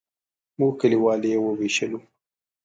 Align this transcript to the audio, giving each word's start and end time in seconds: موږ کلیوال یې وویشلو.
موږ 0.59 0.73
کلیوال 0.81 1.21
یې 1.31 1.37
وویشلو. 1.41 1.99